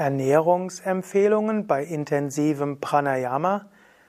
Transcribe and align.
Ernährungsempfehlungen 0.00 1.66
bei 1.66 1.84
intensivem 1.84 2.80
Pranayama. 2.80 3.66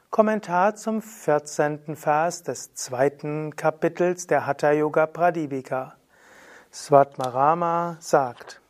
Kommentar 0.10 0.76
zum 0.78 1.02
14. 1.02 1.98
Vers 1.98 2.44
des 2.44 2.74
zweiten 2.76 3.58
Kapitels 3.58 4.26
der 4.26 4.48
Hatha 4.48 4.72
Yoga 4.72 5.06
Pradipika. 5.06 5.98
Svatmarama 6.72 7.98
sagt, 8.00 8.62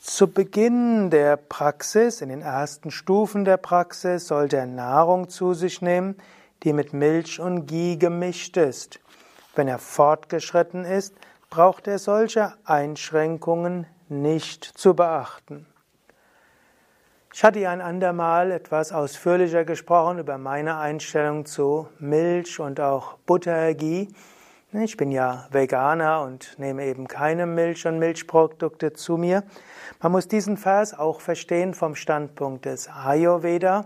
zu 0.00 0.26
Beginn 0.26 1.10
der 1.10 1.36
Praxis, 1.36 2.20
in 2.20 2.30
den 2.30 2.42
ersten 2.42 2.90
Stufen 2.90 3.44
der 3.44 3.56
Praxis, 3.56 4.26
sollte 4.26 4.56
er 4.56 4.66
Nahrung 4.66 5.28
zu 5.28 5.54
sich 5.54 5.82
nehmen, 5.82 6.16
die 6.64 6.72
mit 6.72 6.94
Milch 6.94 7.38
und 7.38 7.66
Ghee 7.66 7.94
gemischt 7.94 8.56
ist. 8.56 8.98
Wenn 9.54 9.68
er 9.68 9.78
fortgeschritten 9.78 10.84
ist, 10.84 11.14
braucht 11.48 11.86
er 11.86 12.00
solche 12.00 12.54
Einschränkungen 12.64 13.86
nicht 14.08 14.64
zu 14.64 14.94
beachten. 14.94 15.64
Ich 17.36 17.44
hatte 17.44 17.58
ja 17.58 17.70
ein 17.70 17.82
andermal 17.82 18.50
etwas 18.50 18.92
ausführlicher 18.92 19.66
gesprochen 19.66 20.18
über 20.18 20.38
meine 20.38 20.78
Einstellung 20.78 21.44
zu 21.44 21.86
Milch 21.98 22.58
und 22.60 22.80
auch 22.80 23.18
Butter, 23.26 23.74
Ghee. 23.74 24.08
Ich 24.72 24.96
bin 24.96 25.10
ja 25.10 25.46
Veganer 25.50 26.22
und 26.22 26.58
nehme 26.58 26.86
eben 26.86 27.06
keine 27.06 27.44
Milch 27.44 27.86
und 27.86 27.98
Milchprodukte 27.98 28.94
zu 28.94 29.18
mir. 29.18 29.42
Man 30.00 30.12
muss 30.12 30.28
diesen 30.28 30.56
Vers 30.56 30.98
auch 30.98 31.20
verstehen 31.20 31.74
vom 31.74 31.94
Standpunkt 31.94 32.64
des 32.64 32.88
Ayurveda. 32.88 33.84